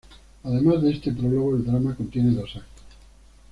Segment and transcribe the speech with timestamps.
[0.43, 2.85] Además de este prólogo, el drama contiene dos actos.